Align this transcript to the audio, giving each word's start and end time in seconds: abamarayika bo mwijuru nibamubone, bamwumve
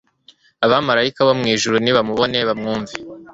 abamarayika 0.65 1.19
bo 1.27 1.33
mwijuru 1.39 1.75
nibamubone, 1.79 2.37
bamwumve 2.49 2.93